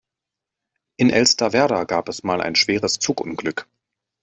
In 0.97 1.11
Elsterwerda 1.11 1.83
gab 1.83 2.09
es 2.09 2.23
mal 2.23 2.41
ein 2.41 2.55
schweres 2.55 2.97
Zugunglück. 2.97 3.67